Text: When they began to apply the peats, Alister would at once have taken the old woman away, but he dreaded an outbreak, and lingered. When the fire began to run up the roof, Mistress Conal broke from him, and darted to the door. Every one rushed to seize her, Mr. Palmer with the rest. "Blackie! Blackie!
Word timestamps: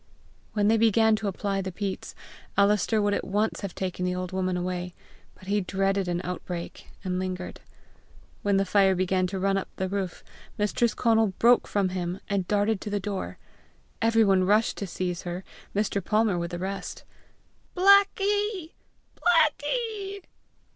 When 0.53 0.67
they 0.67 0.77
began 0.77 1.15
to 1.17 1.27
apply 1.27 1.61
the 1.61 1.71
peats, 1.71 2.15
Alister 2.57 2.99
would 2.99 3.13
at 3.13 3.23
once 3.23 3.59
have 3.61 3.75
taken 3.75 4.03
the 4.03 4.15
old 4.15 4.31
woman 4.31 4.57
away, 4.57 4.95
but 5.35 5.45
he 5.45 5.61
dreaded 5.61 6.07
an 6.07 6.21
outbreak, 6.23 6.87
and 7.03 7.19
lingered. 7.19 7.59
When 8.41 8.57
the 8.57 8.65
fire 8.65 8.95
began 8.95 9.27
to 9.27 9.37
run 9.37 9.57
up 9.57 9.67
the 9.75 9.87
roof, 9.87 10.23
Mistress 10.57 10.95
Conal 10.95 11.33
broke 11.37 11.67
from 11.67 11.89
him, 11.89 12.19
and 12.27 12.47
darted 12.47 12.81
to 12.81 12.89
the 12.89 12.99
door. 12.99 13.37
Every 14.01 14.23
one 14.25 14.43
rushed 14.43 14.77
to 14.77 14.87
seize 14.87 15.21
her, 15.21 15.43
Mr. 15.75 16.03
Palmer 16.03 16.39
with 16.39 16.49
the 16.49 16.57
rest. 16.57 17.03
"Blackie! 17.75 18.71
Blackie! 19.15 20.21